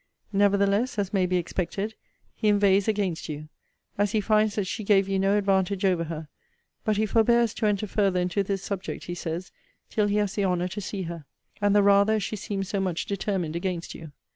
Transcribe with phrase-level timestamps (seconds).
[0.33, 1.93] Nevertheless (as may be expected)
[2.33, 3.49] 'he inveighs against you;
[3.99, 6.27] as he finds that she gave you no advantage over her.
[6.83, 9.51] But he forbears to enter further into this subject, he says,
[9.91, 11.25] till he has the honour to see her;
[11.61, 14.11] and the rather, as she seems so much determined against you.